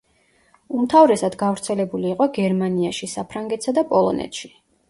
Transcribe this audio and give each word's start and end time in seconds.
უმთავრესად 0.77 1.37
გავრცელებული 1.43 2.09
იყო 2.13 2.29
გერმანიაში, 2.39 3.13
საფრანგეთსა 3.15 3.79
და 3.81 3.89
პოლონეთში. 3.93 4.53